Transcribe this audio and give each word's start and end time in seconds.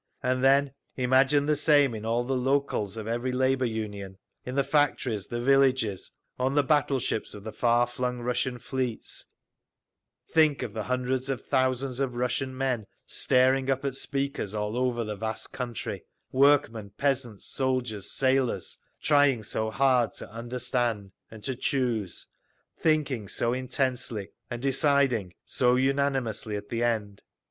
And 0.23 0.43
then 0.43 0.73
imaging 0.97 1.45
the 1.45 1.55
same 1.55 1.93
in 1.93 2.07
all 2.07 2.23
the 2.23 2.35
locals 2.35 2.97
of 2.97 3.05
every 3.05 3.31
labour 3.31 3.65
union, 3.67 4.17
in 4.43 4.55
the 4.55 4.63
factories, 4.63 5.27
the 5.27 5.39
villages, 5.39 6.09
on 6.39 6.55
the 6.55 6.63
battle 6.63 6.99
ships 6.99 7.35
of 7.35 7.43
the 7.43 7.51
far 7.53 7.85
flung 7.85 8.19
Russian 8.21 8.57
fleets; 8.57 9.25
think 10.33 10.63
of 10.63 10.73
the 10.73 10.81
hundreds 10.81 11.29
of 11.29 11.45
thousands 11.45 11.99
of 11.99 12.15
Russian 12.15 12.57
men 12.57 12.87
staring 13.05 13.69
up 13.69 13.85
at 13.85 13.93
speakers 13.95 14.55
all 14.55 14.75
over 14.75 15.03
the 15.03 15.15
vast 15.15 15.53
country, 15.53 16.03
workmen, 16.31 16.89
peasants, 16.97 17.45
soldiers, 17.45 18.09
sailors, 18.09 18.79
trying 19.03 19.43
so 19.43 19.69
hard 19.69 20.15
to 20.15 20.27
understand 20.31 21.13
and 21.29 21.43
to 21.43 21.55
choose, 21.55 22.25
thinking 22.75 23.27
so 23.27 23.53
intensely—and 23.53 24.63
deciding 24.63 25.35
so 25.45 25.75
unanimously 25.75 26.55
at 26.55 26.69
the 26.69 26.81
end. 26.81 27.21